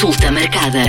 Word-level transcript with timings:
Consulta 0.00 0.32
marcada. 0.32 0.82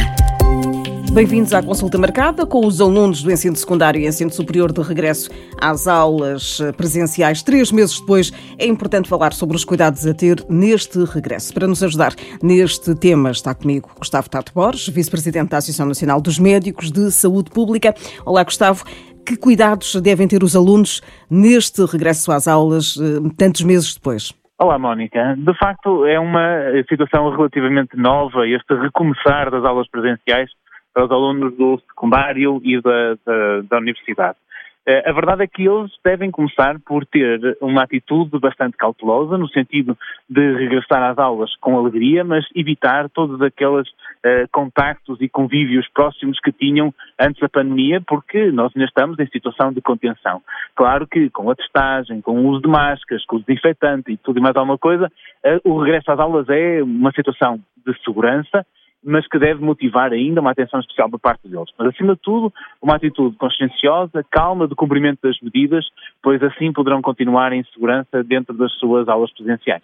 Bem-vindos 1.11 1.51
à 1.51 1.61
consulta 1.61 1.97
marcada 1.97 2.45
com 2.45 2.65
os 2.65 2.79
alunos 2.79 3.21
do 3.21 3.29
ensino 3.29 3.57
secundário 3.57 3.99
e 3.99 4.07
ensino 4.07 4.31
superior 4.31 4.71
de 4.71 4.81
regresso 4.81 5.29
às 5.59 5.85
aulas 5.85 6.61
presenciais 6.77 7.43
três 7.43 7.73
meses 7.73 7.99
depois. 7.99 8.31
É 8.57 8.65
importante 8.65 9.09
falar 9.09 9.33
sobre 9.33 9.57
os 9.57 9.65
cuidados 9.65 10.07
a 10.07 10.13
ter 10.13 10.41
neste 10.47 11.03
regresso. 11.03 11.53
Para 11.53 11.67
nos 11.67 11.83
ajudar 11.83 12.15
neste 12.41 12.95
tema 12.95 13.31
está 13.31 13.53
comigo 13.53 13.91
Gustavo 13.99 14.29
Tato 14.29 14.53
Borges, 14.55 14.87
vice-presidente 14.87 15.49
da 15.49 15.57
Associação 15.57 15.87
Nacional 15.87 16.21
dos 16.21 16.39
Médicos 16.39 16.89
de 16.89 17.11
Saúde 17.11 17.51
Pública. 17.51 17.93
Olá, 18.25 18.45
Gustavo. 18.45 18.85
Que 19.25 19.35
cuidados 19.35 19.93
devem 19.95 20.25
ter 20.25 20.41
os 20.41 20.55
alunos 20.55 21.01
neste 21.29 21.83
regresso 21.83 22.31
às 22.31 22.47
aulas 22.47 22.97
eh, 22.97 23.29
tantos 23.35 23.61
meses 23.63 23.93
depois? 23.93 24.33
Olá, 24.61 24.77
Mónica. 24.77 25.35
De 25.39 25.57
facto, 25.57 26.05
é 26.05 26.19
uma 26.19 26.71
situação 26.87 27.27
relativamente 27.31 27.97
nova 27.97 28.47
este 28.47 28.75
recomeçar 28.75 29.49
das 29.49 29.65
aulas 29.65 29.89
presenciais 29.89 30.51
para 30.93 31.05
os 31.05 31.11
alunos 31.11 31.57
do 31.57 31.79
secundário 31.79 32.61
e 32.63 32.79
da, 32.79 33.15
da, 33.25 33.61
da 33.67 33.77
universidade. 33.79 34.37
Eh, 34.85 35.09
a 35.09 35.13
verdade 35.13 35.43
é 35.43 35.47
que 35.47 35.67
eles 35.67 35.91
devem 36.03 36.31
começar 36.31 36.79
por 36.79 37.05
ter 37.05 37.55
uma 37.61 37.83
atitude 37.83 38.39
bastante 38.39 38.75
cautelosa, 38.77 39.37
no 39.37 39.47
sentido 39.47 39.95
de 40.27 40.53
regressar 40.55 41.03
às 41.03 41.19
aulas 41.19 41.55
com 41.57 41.77
alegria, 41.77 42.23
mas 42.23 42.45
evitar 42.55 43.07
todos 43.09 43.39
aqueles 43.41 43.87
uh, 43.87 44.47
contactos 44.51 45.21
e 45.21 45.29
convívios 45.29 45.87
próximos 45.93 46.39
que 46.39 46.51
tinham 46.51 46.91
antes 47.19 47.39
da 47.39 47.47
pandemia, 47.47 48.01
porque 48.01 48.51
nós 48.51 48.71
ainda 48.75 48.87
estamos 48.87 49.19
em 49.19 49.27
situação 49.27 49.71
de 49.71 49.81
contenção. 49.81 50.41
Claro 50.75 51.07
que 51.07 51.29
com 51.29 51.51
a 51.51 51.55
testagem, 51.55 52.19
com 52.19 52.39
o 52.39 52.47
uso 52.47 52.61
de 52.61 52.67
máscaras, 52.67 53.23
com 53.25 53.35
o 53.35 53.39
desinfetante 53.39 54.11
e 54.11 54.17
tudo 54.17 54.39
e 54.39 54.41
mais 54.41 54.55
alguma 54.55 54.79
coisa, 54.79 55.11
uh, 55.45 55.69
o 55.69 55.79
regresso 55.79 56.11
às 56.11 56.19
aulas 56.19 56.49
é 56.49 56.81
uma 56.81 57.11
situação 57.11 57.59
de 57.85 57.95
segurança 58.03 58.65
mas 59.03 59.27
que 59.27 59.39
deve 59.39 59.63
motivar 59.63 60.11
ainda 60.11 60.41
uma 60.41 60.51
atenção 60.51 60.79
especial 60.79 61.09
por 61.09 61.19
parte 61.19 61.47
deles. 61.47 61.69
Mas, 61.77 61.87
acima 61.89 62.15
de 62.15 62.21
tudo, 62.21 62.53
uma 62.81 62.95
atitude 62.95 63.35
conscienciosa, 63.37 64.23
calma, 64.29 64.67
de 64.67 64.75
cumprimento 64.75 65.19
das 65.23 65.39
medidas, 65.41 65.85
pois 66.21 66.41
assim 66.43 66.71
poderão 66.71 67.01
continuar 67.01 67.51
em 67.53 67.63
segurança 67.65 68.23
dentro 68.23 68.55
das 68.55 68.71
suas 68.73 69.07
aulas 69.07 69.31
presenciais. 69.33 69.83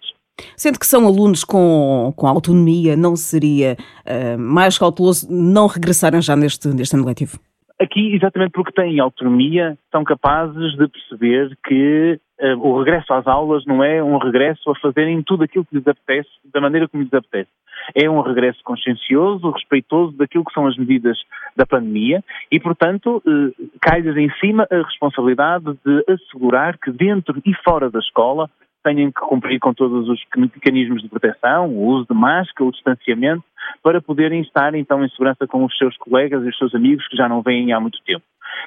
Sendo 0.56 0.78
que 0.78 0.86
são 0.86 1.06
alunos 1.06 1.42
com, 1.42 2.12
com 2.16 2.26
autonomia, 2.28 2.96
não 2.96 3.16
seria 3.16 3.76
uh, 4.06 4.38
mais 4.38 4.78
cauteloso 4.78 5.26
não 5.30 5.66
regressarem 5.66 6.22
já 6.22 6.36
neste, 6.36 6.68
neste 6.68 6.94
ano 6.94 7.06
letivo? 7.06 7.38
Aqui, 7.80 8.14
exatamente 8.14 8.52
porque 8.52 8.72
têm 8.72 8.98
autonomia, 9.00 9.76
são 9.90 10.02
capazes 10.04 10.76
de 10.76 10.88
perceber 10.88 11.56
que 11.66 12.20
uh, 12.40 12.58
o 12.58 12.78
regresso 12.78 13.12
às 13.12 13.26
aulas 13.26 13.64
não 13.66 13.82
é 13.82 14.02
um 14.02 14.18
regresso 14.18 14.70
a 14.70 14.78
fazerem 14.78 15.22
tudo 15.22 15.42
aquilo 15.42 15.64
que 15.64 15.76
lhes 15.76 15.86
apetece, 15.86 16.28
da 16.52 16.60
maneira 16.60 16.88
como 16.88 17.02
lhes 17.02 17.12
apetece 17.12 17.50
é 17.94 18.08
um 18.08 18.20
regresso 18.20 18.60
consciencioso, 18.64 19.50
respeitoso 19.50 20.16
daquilo 20.16 20.44
que 20.44 20.52
são 20.52 20.66
as 20.66 20.76
medidas 20.76 21.18
da 21.56 21.66
pandemia 21.66 22.22
e, 22.50 22.60
portanto, 22.60 23.22
eh, 23.26 23.62
cai-lhes 23.80 24.16
em 24.16 24.30
cima 24.38 24.66
a 24.70 24.76
responsabilidade 24.82 25.76
de 25.84 26.04
assegurar 26.08 26.78
que 26.78 26.90
dentro 26.90 27.40
e 27.44 27.54
fora 27.64 27.90
da 27.90 27.98
escola 27.98 28.50
tenham 28.88 29.12
que 29.12 29.20
cumprir 29.20 29.60
com 29.60 29.74
todos 29.74 30.08
os 30.08 30.20
mecanismos 30.34 31.02
de 31.02 31.08
proteção, 31.08 31.68
o 31.68 31.86
uso 31.88 32.06
de 32.08 32.14
máscara, 32.14 32.68
o 32.68 32.72
distanciamento, 32.72 33.44
para 33.82 34.00
poderem 34.00 34.40
estar 34.40 34.74
então 34.74 35.04
em 35.04 35.08
segurança 35.10 35.46
com 35.46 35.64
os 35.64 35.76
seus 35.76 35.94
colegas 35.98 36.42
e 36.42 36.48
os 36.48 36.56
seus 36.56 36.74
amigos 36.74 37.06
que 37.08 37.16
já 37.16 37.28
não 37.28 37.42
vêm 37.42 37.72
há 37.72 37.80
muito 37.80 37.98
tempo. 38.04 38.24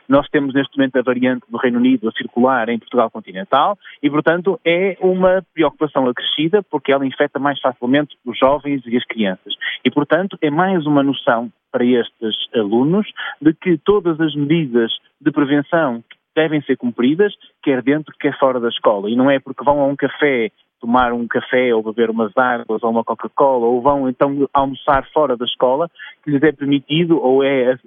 Nós 0.07 0.27
temos 0.29 0.53
neste 0.53 0.77
momento 0.77 0.97
a 0.97 1.01
variante 1.01 1.43
do 1.49 1.57
Reino 1.57 1.79
Unido 1.79 2.07
a 2.07 2.11
circular 2.11 2.69
em 2.69 2.77
Portugal 2.77 3.09
continental 3.09 3.77
e, 4.01 4.09
portanto, 4.11 4.59
é 4.63 4.95
uma 5.01 5.43
preocupação 5.53 6.07
acrescida 6.07 6.61
porque 6.69 6.91
ela 6.91 7.05
infecta 7.05 7.39
mais 7.39 7.59
facilmente 7.59 8.15
os 8.23 8.37
jovens 8.37 8.83
e 8.85 8.95
as 8.95 9.05
crianças. 9.05 9.55
E, 9.83 9.89
portanto, 9.89 10.37
é 10.39 10.51
mais 10.51 10.85
uma 10.85 11.01
noção 11.01 11.51
para 11.71 11.83
estes 11.83 12.35
alunos 12.53 13.07
de 13.41 13.53
que 13.53 13.77
todas 13.79 14.21
as 14.21 14.35
medidas 14.35 14.91
de 15.19 15.31
prevenção 15.31 16.03
devem 16.35 16.61
ser 16.61 16.77
cumpridas, 16.77 17.33
quer 17.63 17.81
dentro, 17.81 18.13
quer 18.19 18.37
fora 18.37 18.59
da 18.59 18.69
escola. 18.69 19.09
E 19.09 19.15
não 19.15 19.29
é 19.29 19.39
porque 19.39 19.63
vão 19.63 19.81
a 19.81 19.85
um 19.85 19.95
café 19.95 20.51
tomar 20.81 21.13
um 21.13 21.27
café 21.27 21.73
ou 21.73 21.83
beber 21.83 22.09
umas 22.09 22.35
águas 22.35 22.81
ou 22.81 22.89
uma 22.89 23.03
Coca-Cola 23.03 23.67
ou 23.67 23.81
vão 23.81 24.09
então 24.09 24.49
almoçar 24.51 25.07
fora 25.13 25.37
da 25.37 25.45
escola, 25.45 25.87
que 26.23 26.31
lhes 26.31 26.41
é 26.41 26.51
permitido 26.51 27.21
ou 27.21 27.43
é 27.43 27.75
uh, 27.75 27.77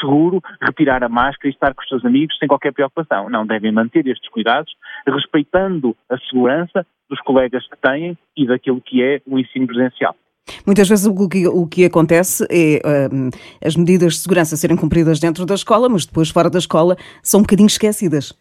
seguro 0.00 0.40
retirar 0.62 1.04
a 1.04 1.08
máscara 1.08 1.48
e 1.48 1.50
estar 1.50 1.74
com 1.74 1.82
os 1.82 1.88
seus 1.88 2.04
amigos 2.04 2.36
sem 2.38 2.48
qualquer 2.48 2.72
preocupação. 2.72 3.28
Não, 3.28 3.46
devem 3.46 3.70
manter 3.70 4.06
estes 4.06 4.28
cuidados, 4.30 4.72
respeitando 5.06 5.94
a 6.10 6.16
segurança 6.18 6.86
dos 7.08 7.20
colegas 7.20 7.66
que 7.68 7.76
têm 7.76 8.16
e 8.36 8.46
daquilo 8.46 8.80
que 8.80 9.02
é 9.02 9.20
o 9.26 9.38
ensino 9.38 9.66
presencial. 9.66 10.16
Muitas 10.66 10.88
vezes 10.88 11.06
o 11.06 11.28
que, 11.28 11.46
o 11.46 11.66
que 11.66 11.84
acontece 11.84 12.46
é 12.50 12.78
uh, 12.78 13.30
as 13.64 13.76
medidas 13.76 14.14
de 14.14 14.20
segurança 14.20 14.56
serem 14.56 14.76
cumpridas 14.76 15.20
dentro 15.20 15.44
da 15.46 15.54
escola, 15.54 15.88
mas 15.88 16.06
depois 16.06 16.30
fora 16.30 16.50
da 16.50 16.58
escola 16.58 16.96
são 17.22 17.40
um 17.40 17.42
bocadinho 17.42 17.66
esquecidas. 17.66 18.32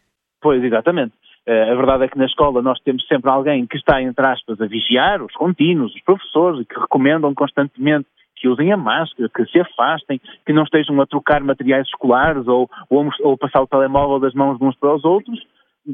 Pois, 0.41 0.63
exatamente. 0.63 1.13
Uh, 1.47 1.72
a 1.72 1.75
verdade 1.75 2.03
é 2.03 2.07
que 2.07 2.18
na 2.18 2.25
escola 2.25 2.62
nós 2.62 2.79
temos 2.81 3.06
sempre 3.07 3.29
alguém 3.29 3.66
que 3.66 3.78
está, 3.78 4.01
entre 4.01 4.25
aspas, 4.25 4.59
a 4.59 4.66
vigiar, 4.66 5.22
os 5.23 5.34
contínuos, 5.34 5.95
os 5.95 6.01
professores, 6.01 6.62
e 6.62 6.66
que 6.66 6.79
recomendam 6.79 7.34
constantemente 7.34 8.07
que 8.39 8.47
usem 8.47 8.72
a 8.72 8.78
máscara, 8.78 9.29
que 9.34 9.45
se 9.45 9.59
afastem, 9.59 10.22
que 10.45 10.53
não 10.53 10.63
estejam 10.63 11.00
a 11.01 11.06
trocar 11.06 11.41
materiais 11.41 11.88
escolares 11.88 12.47
ou, 12.47 12.69
ou, 12.89 13.09
ou 13.22 13.38
passar 13.38 13.62
o 13.62 13.68
telemóvel 13.68 14.19
das 14.19 14.34
mãos 14.34 14.57
de 14.57 14.63
uns 14.63 14.75
para 14.75 14.95
os 14.95 15.03
outros, 15.03 15.39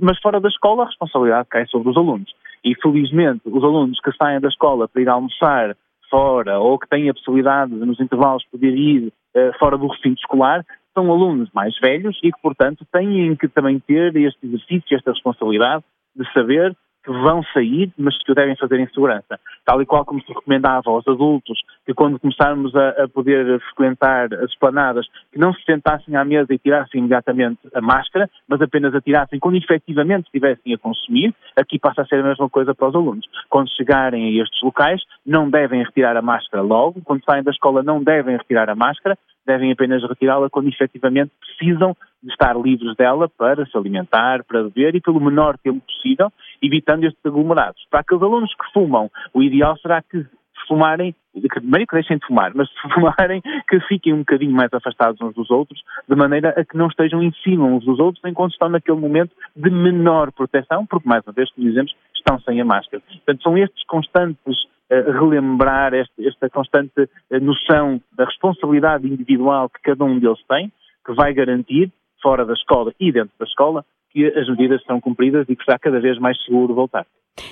mas 0.02 0.20
fora 0.20 0.40
da 0.40 0.50
escola 0.50 0.84
a 0.84 0.88
responsabilidade 0.88 1.48
cai 1.50 1.66
sobre 1.68 1.90
os 1.90 1.98
alunos. 1.98 2.34
E 2.64 2.76
felizmente 2.82 3.42
os 3.46 3.64
alunos 3.64 4.00
que 4.00 4.12
saem 4.14 4.40
da 4.40 4.48
escola 4.48 4.88
para 4.88 5.02
ir 5.02 5.10
almoçar 5.10 5.76
fora 6.14 6.60
ou 6.60 6.78
que 6.78 6.88
têm 6.88 7.10
a 7.10 7.14
possibilidade 7.14 7.72
de 7.72 7.84
nos 7.84 8.00
intervalos 8.00 8.46
poder 8.52 8.78
ir 8.78 9.08
uh, 9.08 9.58
fora 9.58 9.76
do 9.76 9.88
recinto 9.88 10.20
escolar, 10.20 10.64
são 10.94 11.12
alunos 11.12 11.50
mais 11.56 11.76
velhos 11.80 12.16
e 12.22 12.32
que, 12.32 12.40
portanto, 12.40 12.86
têm 12.92 13.36
que 13.36 13.48
também 13.48 13.80
ter 13.80 14.16
este 14.16 14.46
exercício, 14.46 14.96
esta 14.96 15.12
responsabilidade 15.12 15.84
de 16.16 16.32
saber 16.32 16.78
que 17.04 17.12
vão 17.12 17.44
sair, 17.54 17.92
mas 17.98 18.18
que 18.24 18.32
o 18.32 18.36
devem 18.36 18.56
fazer 18.56 18.80
em 18.80 18.88
segurança. 18.88 19.40
Tal 19.66 19.82
e 19.82 19.86
qual 19.86 20.06
como 20.06 20.22
se 20.22 20.30
recomendava 20.30 20.90
aos 20.90 21.08
adultos 21.08 21.62
que 21.86 21.94
quando 21.94 22.20
começarmos 22.20 22.74
a, 22.76 23.04
a, 23.04 23.08
poder 23.08 23.60
frequentar 23.62 24.34
as 24.34 24.50
esplanadas, 24.52 25.06
que 25.32 25.38
não 25.38 25.54
se 25.54 25.64
sentassem 25.64 26.16
à 26.16 26.24
mesa 26.24 26.54
e 26.54 26.58
tirassem 26.58 27.00
imediatamente 27.00 27.60
a 27.74 27.82
máscara, 27.82 28.30
mas 28.48 28.62
apenas 28.62 28.96
a 28.96 29.02
tirassem 29.02 29.40
quando 29.40 29.58
efetivamente 29.58 30.26
estivessem 30.26 30.74
a 30.74 30.78
consumir, 30.78 31.34
aqui 31.56 31.78
passa 31.78 32.02
a 32.02 32.06
ser 32.06 32.20
a 32.22 32.24
mesma 32.24 32.50
coisa 32.50 32.74
para 32.74 32.88
os 32.88 32.96
alunos. 32.96 33.26
Quando 33.50 33.70
chegarem 33.76 34.26
a 34.26 34.44
estes 34.44 34.62
locais, 34.62 35.02
não 35.26 35.50
devem 35.50 35.84
retirar 35.84 36.16
a 36.16 36.22
máscara 36.22 36.64
logo, 36.64 37.02
quando 37.04 37.24
saem 37.26 37.44
da 37.44 37.52
escola 37.52 37.84
não 37.84 38.02
devem 38.02 38.38
retirar 38.38 38.70
a 38.70 38.76
máscara, 38.76 39.18
devem 39.46 39.72
apenas 39.72 40.02
retirá-la 40.04 40.50
quando 40.50 40.70
efetivamente 40.70 41.32
precisam 41.40 41.96
de 42.22 42.32
estar 42.32 42.56
livres 42.56 42.96
dela 42.96 43.28
para 43.28 43.66
se 43.66 43.78
alimentar, 43.78 44.44
para 44.46 44.64
beber 44.64 44.96
e 44.96 45.02
pelo 45.02 45.20
menor 45.20 45.58
tempo 45.58 45.82
possível, 45.82 46.32
evitando 46.64 47.04
estes 47.04 47.24
aglomerados. 47.26 47.86
Para 47.92 48.00
aqueles 48.00 48.24
alunos 48.24 48.54
que 48.56 48.74
fumam, 48.74 49.12
o 49.34 49.44
ideal 49.44 49.78
será 49.78 50.02
que 50.02 50.26
fumarem, 50.68 51.14
primeiro 51.34 51.88
que 51.88 51.96
deixem 51.96 52.18
de 52.18 52.26
fumar, 52.26 52.52
mas 52.56 52.70
se 52.70 52.76
fumarem, 52.94 53.42
que 53.68 53.80
fiquem 53.82 54.14
um 54.14 54.20
bocadinho 54.20 54.52
mais 54.52 54.74
afastados 54.74 55.22
uns 55.22 55.34
dos 55.34 55.52
outros, 55.52 55.84
de 56.08 56.16
maneira 56.16 56.50
a 56.50 56.64
que 56.64 56.78
não 56.78 56.88
estejam 56.88 57.22
em 57.22 57.32
cima 57.44 57.66
uns 57.66 57.86
dos 57.86 58.00
outros 58.00 58.24
enquanto 58.26 58.54
estão 58.54 58.70
naquele 58.70 59.00
momento 59.00 59.32
de 59.56 59.70
menor 59.70 60.32
proteção, 60.32 60.86
porque 60.86 61.08
mais 61.08 61.24
uma 61.26 61.34
vez, 61.34 61.52
como 61.52 61.68
dizemos, 61.68 61.94
estão 62.16 62.40
sem 62.40 62.62
a 62.62 62.66
máscara. 62.66 63.04
Portanto, 63.08 63.44
são 63.44 63.58
estes 63.58 63.84
constantes 63.86 64.64
uh, 64.90 65.12
relembrar, 65.12 65.94
este, 65.94 66.28
esta 66.28 66.50
constante 66.50 67.02
uh, 67.02 67.40
noção 67.42 68.02
da 68.16 68.26
responsabilidade 68.26 69.08
individual 69.08 69.70
que 69.70 69.82
cada 69.82 70.04
um 70.04 70.20
deles 70.20 70.40
tem, 70.48 70.72
que 71.06 71.14
vai 71.14 71.34
garantir 71.34 71.92
fora 72.22 72.46
da 72.46 72.54
escola 72.54 72.94
e 72.98 73.12
dentro 73.12 73.34
da 73.38 73.46
escola, 73.46 73.86
que 74.14 74.26
as 74.28 74.48
medidas 74.48 74.82
são 74.84 75.02
cumpridas 75.02 75.48
e 75.50 75.56
que 75.56 75.64
será 75.64 75.80
cada 75.80 76.00
vez 76.00 76.20
mais 76.20 76.42
seguro 76.44 76.74
voltar. 76.74 77.06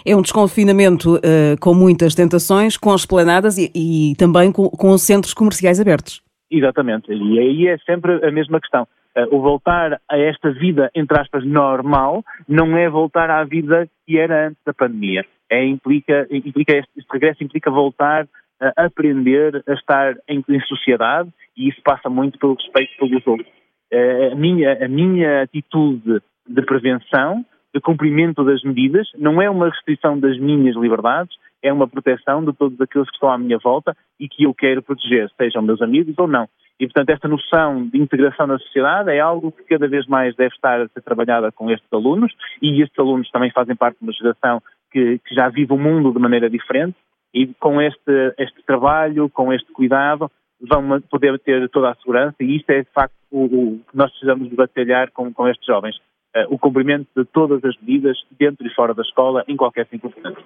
É 0.06 0.16
um 0.16 0.22
desconfinamento 0.22 1.16
uh, 1.16 1.60
com 1.60 1.74
muitas 1.74 2.14
tentações, 2.14 2.78
com 2.78 2.94
esplanadas 2.94 3.58
e, 3.58 3.72
e 3.74 4.16
também 4.16 4.52
com, 4.52 4.70
com 4.70 4.98
centros 4.98 5.34
comerciais 5.34 5.80
abertos. 5.80 6.22
Exatamente, 6.50 7.12
e 7.12 7.40
aí 7.40 7.68
é 7.68 7.78
sempre 7.80 8.24
a 8.26 8.32
mesma 8.32 8.60
questão. 8.60 8.88
Uh, 9.18 9.36
o 9.36 9.42
voltar 9.42 10.00
a 10.10 10.18
esta 10.18 10.52
vida, 10.52 10.92
entre 10.94 11.20
aspas, 11.20 11.44
normal, 11.46 12.24
não 12.48 12.78
é 12.78 12.90
voltar 12.90 13.30
à 13.30 13.44
vida 13.44 13.90
que 14.06 14.18
era 14.18 14.48
antes 14.48 14.62
da 14.66 14.74
pandemia. 14.74 15.26
É, 15.50 15.66
implica, 15.66 16.28
implica 16.30 16.78
este, 16.78 16.92
este 16.98 17.12
regresso 17.12 17.44
implica 17.44 17.70
voltar 17.70 18.28
a 18.62 18.86
aprender 18.86 19.64
a 19.68 19.74
estar 19.74 20.16
em, 20.28 20.44
em 20.48 20.60
sociedade 20.62 21.30
e 21.58 21.68
isso 21.68 21.82
passa 21.84 22.10
muito 22.10 22.38
pelo 22.38 22.54
respeito 22.54 22.92
pelos 22.98 23.26
outros. 23.26 23.50
Eh, 23.92 24.30
a 24.32 24.36
minha, 24.36 24.86
a 24.86 24.88
minha 24.88 25.42
atitude 25.42 26.22
de 26.48 26.62
prevenção, 26.64 27.46
de 27.74 27.80
cumprimento 27.80 28.44
das 28.44 28.62
medidas, 28.64 29.08
não 29.18 29.42
é 29.42 29.50
uma 29.50 29.70
restrição 29.70 30.20
das 30.20 30.38
minhas 30.38 30.76
liberdades, 30.76 31.36
é 31.64 31.72
uma 31.72 31.88
proteção 31.88 32.44
de 32.44 32.54
todos 32.54 32.80
aqueles 32.82 33.08
que 33.08 33.16
estão 33.16 33.32
à 33.32 33.38
minha 33.38 33.58
volta 33.60 33.96
e 34.20 34.28
que 34.28 34.44
eu 34.44 34.54
quero 34.54 34.82
proteger, 34.82 35.30
sejam 35.38 35.62
meus 35.62 35.82
amigos 35.82 36.16
ou 36.18 36.28
não. 36.28 36.48
E, 36.80 36.88
portanto, 36.88 37.12
esta 37.12 37.28
noção 37.28 37.88
de 37.88 38.00
integração 38.00 38.48
na 38.48 38.58
sociedade 38.58 39.12
é 39.12 39.20
algo 39.20 39.52
que 39.52 39.64
cada 39.66 39.88
vez 39.88 40.08
mais 40.08 40.36
deve 40.36 40.54
estar 40.56 40.82
a 40.82 40.88
ser 40.88 41.02
trabalhada 41.02 41.52
com 41.52 41.70
estes 41.70 41.88
alunos, 41.94 42.34
e 42.62 42.82
estes 42.82 42.98
alunos 42.98 43.30
também 43.30 43.52
fazem 43.52 43.76
parte 43.76 44.00
de 44.00 44.04
uma 44.04 44.14
geração 44.14 44.62
que, 44.92 45.20
que 45.20 45.36
já 45.36 45.48
vive 45.48 45.72
o 45.72 45.78
mundo 45.78 46.12
de 46.12 46.20
maneira 46.20 46.50
diferente, 46.50 46.98
E 47.34 47.48
com 47.60 47.80
este, 47.80 48.34
este 48.38 48.62
trabalho, 48.64 49.30
com 49.30 49.54
este 49.54 49.72
cuidado, 49.72 50.30
vão 50.60 51.02
poder 51.02 51.40
ter 51.40 51.70
toda 51.70 51.92
a 51.92 51.96
segurança 51.96 52.36
e 52.42 52.58
isto 52.58 52.70
é 52.70 52.82
de 52.82 52.90
facto 52.92 53.16
o, 53.32 53.46
o 53.46 53.80
que 53.80 53.98
nós 53.98 54.12
precisamos 54.12 54.50
de 54.50 54.56
batalhar 54.56 55.12
com, 55.12 55.34
com 55.34 55.48
estes 55.48 55.66
jovens. 55.66 55.96
Uh, 56.36 56.54
o 56.54 56.58
cumprimento 56.58 57.08
de 57.16 57.26
todas 57.26 57.64
as 57.66 57.76
medidas 57.82 58.18
dentro 58.40 58.66
e 58.66 58.74
fora 58.74 58.94
da 58.94 59.02
escola 59.02 59.44
em 59.48 59.58
qualquer 59.58 59.86
circunstância. 59.90 60.42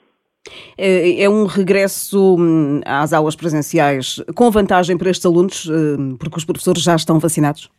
É, 0.78 1.24
é 1.24 1.30
um 1.30 1.46
regresso 1.46 2.36
hum, 2.38 2.82
às 2.86 3.14
aulas 3.14 3.36
presenciais 3.36 4.24
com 4.36 4.50
vantagem 4.52 4.98
para 4.98 5.10
estes 5.10 5.26
alunos, 5.26 5.68
hum, 5.70 6.18
porque 6.18 6.38
os 6.38 6.46
professores 6.46 6.84
já 6.84 6.96
estão 6.96 7.20
vacinados? 7.20 7.70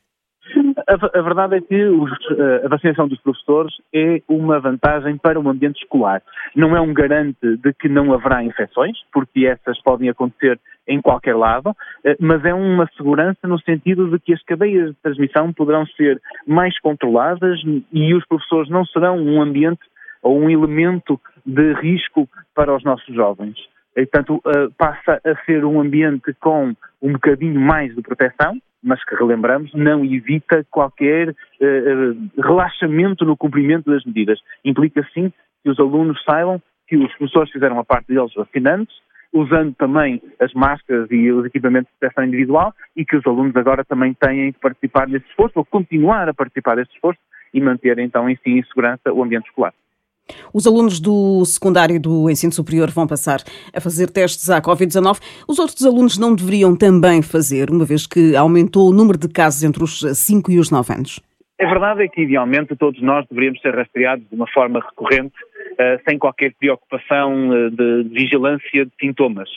A, 0.89 1.19
a 1.19 1.23
verdade 1.23 1.57
é 1.57 1.61
que 1.61 1.85
os, 1.85 2.11
eh, 2.31 2.63
a 2.65 2.69
vacinação 2.69 3.09
dos 3.09 3.21
professores 3.21 3.75
é 3.93 4.23
uma 4.29 4.61
vantagem 4.61 5.19
para 5.19 5.39
o 5.39 5.49
ambiente 5.49 5.83
escolar. 5.83 6.23
Não 6.55 6.77
é 6.77 6.81
um 6.81 6.95
garante 6.95 7.57
de 7.57 7.73
que 7.73 7.89
não 7.89 8.13
haverá 8.13 8.45
infecções, 8.45 8.97
porque 9.13 9.47
essas 9.47 9.83
podem 9.83 10.09
acontecer 10.09 10.61
em 10.87 11.03
qualquer 11.03 11.35
lado, 11.35 11.75
eh, 12.05 12.17
mas 12.21 12.45
é 12.45 12.55
uma 12.55 12.89
segurança 12.97 13.49
no 13.49 13.59
sentido 13.59 14.09
de 14.09 14.21
que 14.21 14.33
as 14.33 14.43
cadeias 14.45 14.91
de 14.91 14.97
transmissão 15.03 15.53
poderão 15.53 15.85
ser 15.89 16.23
mais 16.47 16.79
controladas 16.79 17.61
e 17.93 18.15
os 18.15 18.25
professores 18.27 18.71
não 18.71 18.85
serão 18.87 19.19
um 19.19 19.43
ambiente 19.43 19.81
ou 20.23 20.39
um 20.39 20.49
elemento 20.49 21.21
de 21.45 21.73
risco 21.75 22.29
para 22.55 22.73
os 22.73 22.85
nossos 22.85 23.13
jovens. 23.13 23.57
E, 23.97 24.07
portanto, 24.07 24.41
eh, 24.47 24.69
passa 24.79 25.21
a 25.25 25.45
ser 25.45 25.65
um 25.65 25.81
ambiente 25.81 26.33
com 26.41 26.77
um 27.03 27.13
bocadinho 27.13 27.61
mais 27.61 27.93
de 27.93 28.03
proteção, 28.03 28.57
mas 28.87 29.05
que, 29.05 29.17
relembramos, 29.17 29.75
não 29.75 30.05
evita 30.05 30.65
qualquer 30.71 31.31
uh, 31.31 32.41
relaxamento 32.41 33.25
no 33.25 33.37
cumprimento 33.37 33.91
das 33.91 34.05
medidas. 34.05 34.39
Implica, 34.65 35.07
sim, 35.13 35.33
que 35.63 35.71
os 35.71 35.79
alunos 35.81 36.23
saibam 36.25 36.63
que 36.87 36.97
os 36.97 37.13
professores 37.17 37.51
fizeram 37.51 37.81
a 37.81 37.85
parte 37.85 38.07
deles 38.07 38.33
vacinantes, 38.33 38.95
usando 39.33 39.75
também 39.75 40.23
as 40.41 40.53
máscaras 40.55 41.11
e 41.11 41.33
os 41.33 41.45
equipamentos 41.45 41.93
de 41.93 41.99
proteção 41.99 42.25
individual 42.25 42.73
e 42.95 43.05
que 43.05 43.17
os 43.17 43.27
alunos 43.27 43.57
agora 43.57 43.85
também 43.85 44.15
têm 44.15 44.53
que 44.53 44.61
participar 44.61 45.09
nesse 45.09 45.27
esforço 45.27 45.59
ou 45.59 45.65
continuar 45.65 46.29
a 46.29 46.35
participar 46.35 46.77
desse 46.77 46.93
esforço 46.93 47.21
e 47.53 47.61
manter 47.61 47.99
então 47.99 48.31
em 48.31 48.37
si 48.37 48.51
em 48.51 48.63
segurança 48.63 49.13
o 49.13 49.23
ambiente 49.23 49.47
escolar. 49.47 49.75
Os 50.53 50.67
alunos 50.67 51.01
do 51.01 51.45
secundário 51.45 51.97
e 51.97 51.99
do 51.99 52.31
ensino 52.31 52.53
superior 52.53 52.91
vão 52.91 53.07
passar 53.07 53.43
a 53.73 53.81
fazer 53.81 54.11
testes 54.11 54.51
à 54.51 54.61
Covid-19. 54.61 55.21
Os 55.49 55.59
outros 55.59 55.85
alunos 55.85 56.19
não 56.19 56.35
deveriam 56.35 56.77
também 56.77 57.23
fazer, 57.23 57.71
uma 57.71 57.85
vez 57.85 58.07
que 58.07 58.35
aumentou 58.35 58.89
o 58.89 58.93
número 58.93 59.19
de 59.19 59.29
casos 59.29 59.63
entre 59.63 59.83
os 59.83 60.01
5 60.01 60.51
e 60.51 60.59
os 60.59 60.71
9 60.71 60.93
anos? 60.93 61.21
A 61.59 61.67
verdade 61.67 62.05
é 62.05 62.09
que, 62.09 62.23
idealmente, 62.23 62.77
todos 62.77 63.01
nós 63.01 63.27
deveríamos 63.29 63.61
ser 63.63 63.75
rastreados 63.75 64.29
de 64.29 64.35
uma 64.35 64.47
forma 64.49 64.79
recorrente, 64.81 65.35
uh, 65.73 66.01
sem 66.07 66.19
qualquer 66.19 66.53
preocupação 66.59 67.49
uh, 67.49 67.71
de 67.71 68.03
vigilância 68.11 68.85
de 68.85 68.93
sintomas. 69.01 69.49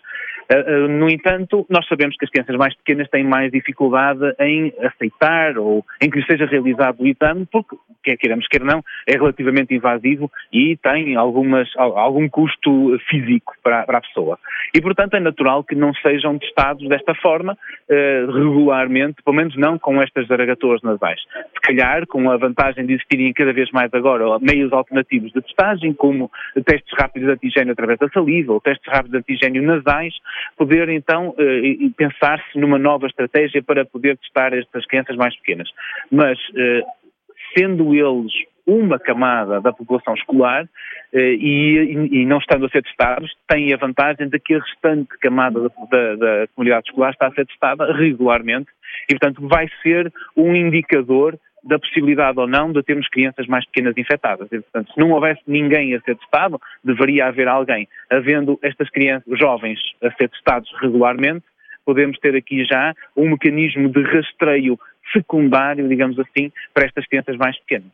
Uh, 0.52 0.88
no 0.88 1.10
entanto, 1.10 1.66
nós 1.70 1.88
sabemos 1.88 2.16
que 2.18 2.26
as 2.26 2.32
crianças 2.32 2.56
mais 2.56 2.76
pequenas 2.76 3.08
têm 3.10 3.24
mais 3.24 3.52
dificuldade 3.52 4.34
em 4.40 4.74
aceitar 4.82 5.58
ou 5.58 5.86
em 6.02 6.10
que 6.10 6.18
lhes 6.18 6.26
seja 6.26 6.46
realizado 6.46 7.02
o 7.02 7.08
exame, 7.08 7.48
porque 7.52 7.76
quer 8.04 8.18
queiramos, 8.18 8.48
quer 8.48 8.62
não, 8.62 8.84
é 9.08 9.14
relativamente 9.14 9.76
invasivo 9.76 10.32
e 10.52 10.78
tem 10.78 11.16
algumas, 11.16 11.70
algum 11.78 12.28
custo 12.28 12.98
físico 13.10 13.54
para, 13.64 13.84
para 13.84 14.00
a 14.00 14.02
pessoa. 14.02 14.40
E, 14.74 14.82
portanto, 14.82 15.16
é 15.16 15.20
natural 15.20 15.64
que 15.64 15.76
não 15.76 15.94
sejam 15.96 16.38
testados 16.38 16.88
desta 16.88 17.14
forma 17.16 17.58
eh, 17.90 18.26
regularmente, 18.28 19.22
pelo 19.24 19.36
menos 19.36 19.56
não 19.58 19.78
com 19.78 20.02
estas 20.02 20.28
zaragatoas 20.28 20.82
nasais. 20.82 21.20
Se 21.54 21.62
calhar, 21.62 22.06
com 22.08 22.30
a 22.30 22.38
vantagem 22.38 22.86
de 22.86 22.94
existirem 22.94 23.34
cada 23.34 23.54
vez 23.54 23.70
mais 23.72 23.94
agora 23.94 24.40
meios 24.40 24.72
alternativos 24.72 25.32
de 25.32 25.42
testagem, 25.42 25.94
como 25.94 26.32
testes 26.66 26.94
rápidos 26.98 27.28
de 27.28 27.34
antigênio 27.34 27.74
através 27.74 28.00
da 28.00 28.10
saliva 28.10 28.54
ou 28.54 28.62
testes 28.62 28.92
rápidos 28.92 29.12
de 29.12 29.18
antigênio 29.18 29.64
nasais, 29.64 30.14
poder 30.58 30.90
então 30.90 31.36
eh, 31.38 31.90
pensar-se 31.96 32.58
numa 32.58 32.78
nova 32.78 33.08
estratégia 33.08 33.62
para 33.64 33.86
poder 33.86 34.18
testar 34.18 34.54
estas 34.54 34.86
crianças 34.86 35.16
mais 35.16 35.36
pequenas. 35.38 35.70
Mas 36.12 36.38
eh, 36.56 36.84
sendo 37.58 37.94
eles 37.94 38.32
uma 38.66 39.00
camada 39.00 39.60
da 39.60 39.74
população 39.74 40.14
escolar 40.14 40.68
eh, 41.12 41.34
e, 41.34 42.20
e, 42.22 42.26
não 42.26 42.38
estando 42.38 42.68
a 42.68 42.70
ser 42.70 42.84
testados, 42.84 43.32
têm 43.48 43.74
a 43.74 43.78
vantagem 43.78 44.30
de 44.30 44.40
que 44.40 44.54
a 44.54 44.60
restante 44.60 45.10
camada 45.20 45.60
da, 45.62 45.70
da, 45.90 46.16
da, 46.16 46.48
comunidade 46.54 46.88
escolar 46.88 47.12
está 47.12 47.28
a 47.28 47.32
ser 47.32 47.48
testada 47.48 47.92
regularmente 47.94 48.70
e, 49.10 49.14
portanto, 49.14 49.48
vai 49.48 49.68
ser 49.82 50.14
um 50.38 50.56
indicador 50.56 51.40
da 51.64 51.80
possibilidade 51.80 52.40
ou 52.40 52.48
não 52.48 52.72
de 52.72 52.82
termos 52.84 53.08
crianças 53.10 53.48
mais 53.48 53.66
pequenas 53.66 53.98
infectadas. 53.98 54.48
E, 54.52 54.60
portanto, 54.60 54.94
se 54.94 55.00
não 55.00 55.12
houvesse 55.12 55.42
ninguém 55.48 55.96
a 55.96 56.02
ser 56.02 56.16
testado, 56.16 56.60
deveria 56.84 57.28
haver 57.28 57.48
alguém. 57.48 57.88
Havendo 58.10 58.60
estas 58.62 58.90
crianças, 58.90 59.38
jovens, 59.38 59.80
a 60.02 60.12
ser 60.12 60.30
testados 60.30 60.70
regularmente, 60.82 61.46
podemos 61.86 62.18
ter 62.20 62.36
aqui 62.36 62.64
já 62.66 62.94
um 63.16 63.30
mecanismo 63.30 63.90
de 63.90 64.02
rastreio 64.04 64.80
secundário, 65.12 65.88
digamos 65.88 66.20
assim, 66.20 66.52
para 66.74 66.86
estas 66.86 67.06
crianças 67.08 67.36
mais 67.38 67.58
pequenas. 67.60 67.92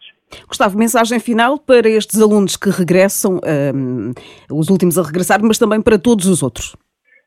Gustavo, 0.48 0.78
mensagem 0.78 1.20
final 1.20 1.58
para 1.58 1.88
estes 1.88 2.22
alunos 2.22 2.58
que 2.58 2.70
regressam, 2.70 3.40
um, 3.74 4.12
os 4.52 4.70
últimos 4.70 4.98
a 4.98 5.04
regressar, 5.04 5.40
mas 5.42 5.58
também 5.58 5.82
para 5.82 5.98
todos 5.98 6.26
os 6.26 6.44
outros. 6.44 6.76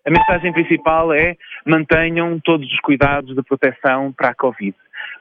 A 0.06 0.10
mensagem 0.10 0.52
principal 0.52 1.12
é 1.12 1.36
mantenham 1.68 2.40
todos 2.40 2.70
os 2.72 2.80
cuidados 2.80 3.34
de 3.34 3.42
proteção 3.42 4.12
para 4.12 4.30
a 4.30 4.34
Covid 4.34 4.74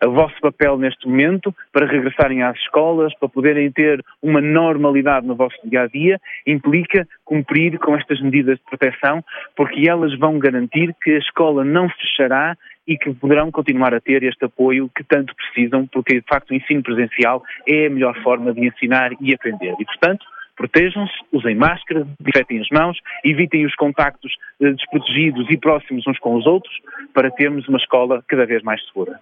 o 0.06 0.12
vosso 0.12 0.36
papel 0.42 0.78
neste 0.78 1.08
momento 1.08 1.54
para 1.72 1.88
regressarem 1.88 2.44
às 2.44 2.58
escolas, 2.58 3.14
para 3.18 3.30
poderem 3.30 3.72
ter 3.72 4.04
uma 4.22 4.42
normalidade 4.42 5.26
no 5.26 5.36
vosso 5.36 5.56
dia 5.64 5.84
a 5.84 5.88
dia, 5.88 6.20
implica 6.46 7.08
cumprir 7.26 7.80
com 7.80 7.96
estas 7.96 8.22
medidas 8.22 8.58
de 8.58 8.64
proteção, 8.66 9.24
porque 9.56 9.90
elas 9.90 10.18
vão 10.18 10.38
garantir 10.38 10.94
que 11.02 11.12
a 11.12 11.20
escola 11.20 11.64
não 11.64 11.90
fechará 11.90 12.56
e 12.88 12.98
que 12.98 13.14
poderão 13.14 13.52
continuar 13.52 13.94
a 13.94 14.00
ter 14.00 14.24
este 14.24 14.46
apoio 14.46 14.90
que 14.96 15.04
tanto 15.04 15.36
precisam, 15.36 15.86
porque 15.88 16.22
de 16.22 16.28
facto 16.28 16.52
o 16.52 16.54
ensino 16.54 16.82
presencial 16.82 17.44
é 17.68 17.88
a 17.88 17.90
melhor 17.90 18.16
forma 18.22 18.54
de 18.54 18.66
ensinar 18.66 19.12
e 19.20 19.34
aprender. 19.34 19.76
E, 19.80 19.86
portanto, 19.86 20.26
protejam-se, 20.58 21.14
usem 21.32 21.56
máscara, 21.56 22.06
desinfetem 22.20 22.60
as 22.60 22.68
mãos, 22.70 22.98
evitem 23.24 23.66
os 23.66 23.76
contactos 23.76 24.34
eh, 24.62 24.72
desprotegidos 24.72 25.50
e 25.50 25.58
próximos 25.58 26.06
uns 26.08 26.20
com 26.20 26.36
os 26.36 26.46
outros, 26.46 26.74
para 27.14 27.32
termos 27.32 27.68
uma 27.68 27.78
escola 27.78 28.24
cada 28.28 28.46
vez 28.46 28.62
mais 28.64 28.84
segura. 28.88 29.20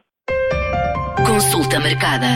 Consulta 1.28 1.80
marcada. 1.80 2.28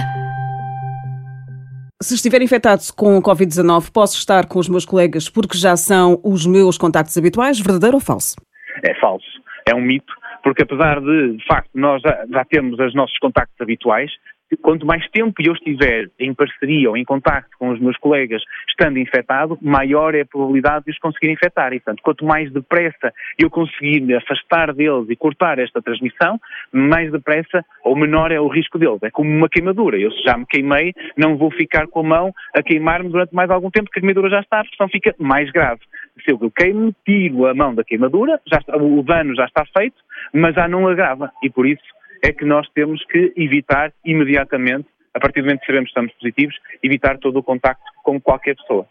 Se 2.01 2.15
estiver 2.15 2.41
infectado 2.41 2.81
com 2.95 3.21
Covid-19, 3.21 3.91
posso 3.91 4.17
estar 4.17 4.47
com 4.47 4.59
os 4.59 4.69
meus 4.69 4.85
colegas 4.85 5.29
porque 5.29 5.57
já 5.57 5.75
são 5.75 6.19
os 6.23 6.45
meus 6.45 6.77
contactos 6.77 7.17
habituais, 7.17 7.59
verdadeiro 7.59 7.95
ou 7.95 8.01
falso? 8.01 8.35
É 8.83 8.93
falso. 8.99 9.25
É 9.67 9.75
um 9.75 9.81
mito, 9.81 10.13
porque 10.41 10.63
apesar 10.63 11.01
de, 11.01 11.37
de 11.37 11.45
facto, 11.45 11.69
nós 11.75 12.01
já, 12.01 12.25
já 12.31 12.45
temos 12.45 12.79
os 12.79 12.95
nossos 12.95 13.17
contactos 13.19 13.59
habituais, 13.59 14.11
quanto 14.57 14.85
mais 14.85 15.07
tempo 15.09 15.33
eu 15.39 15.53
estiver 15.53 16.09
em 16.19 16.33
parceria 16.33 16.89
ou 16.89 16.97
em 16.97 17.05
contacto 17.05 17.51
com 17.57 17.69
os 17.69 17.79
meus 17.79 17.97
colegas 17.97 18.41
estando 18.69 18.97
infectado, 18.97 19.57
maior 19.61 20.15
é 20.15 20.21
a 20.21 20.25
probabilidade 20.25 20.85
de 20.85 20.91
os 20.91 20.99
conseguir 20.99 21.31
infectar. 21.31 21.73
E, 21.73 21.79
portanto, 21.79 22.01
quanto 22.01 22.25
mais 22.25 22.51
depressa 22.51 23.13
eu 23.37 23.49
conseguir 23.49 24.01
me 24.01 24.15
afastar 24.15 24.73
deles 24.73 25.09
e 25.09 25.15
cortar 25.15 25.59
esta 25.59 25.81
transmissão, 25.81 26.39
mais 26.71 27.11
depressa 27.11 27.63
ou 27.83 27.95
menor 27.95 28.31
é 28.31 28.39
o 28.39 28.47
risco 28.47 28.77
deles. 28.77 29.01
É 29.03 29.11
como 29.11 29.29
uma 29.29 29.49
queimadura. 29.49 29.97
Eu 29.97 30.11
se 30.11 30.23
já 30.23 30.37
me 30.37 30.45
queimei, 30.45 30.93
não 31.17 31.37
vou 31.37 31.51
ficar 31.51 31.87
com 31.87 31.99
a 31.99 32.03
mão 32.03 32.33
a 32.55 32.63
queimar-me 32.63 33.09
durante 33.09 33.33
mais 33.33 33.49
algum 33.49 33.69
tempo, 33.69 33.85
porque 33.85 33.99
a 33.99 34.01
queimadura 34.01 34.29
já 34.29 34.39
está, 34.39 34.61
a 34.61 34.63
pressão 34.63 34.89
fica 34.89 35.15
mais 35.17 35.51
grave. 35.51 35.81
Se 36.23 36.31
eu 36.31 36.51
queimo, 36.51 36.93
tiro 37.05 37.45
a 37.45 37.53
mão 37.53 37.73
da 37.73 37.83
queimadura, 37.83 38.39
já 38.47 38.59
o 38.75 39.01
dano 39.03 39.35
já 39.35 39.45
está 39.45 39.65
feito, 39.77 39.95
mas 40.33 40.55
já 40.55 40.67
não 40.67 40.87
agrava. 40.87 41.31
E 41.43 41.49
por 41.49 41.65
isso 41.65 41.81
é 42.21 42.31
que 42.31 42.45
nós 42.45 42.67
temos 42.73 43.03
que 43.05 43.33
evitar 43.35 43.93
imediatamente, 44.05 44.87
a 45.13 45.19
partir 45.19 45.41
do 45.41 45.45
momento 45.45 45.61
que 45.61 45.67
sabemos 45.67 45.87
que 45.87 45.91
estamos 45.91 46.13
positivos, 46.13 46.55
evitar 46.83 47.17
todo 47.17 47.39
o 47.39 47.43
contacto 47.43 47.83
com 48.03 48.19
qualquer 48.19 48.55
pessoa. 48.55 48.85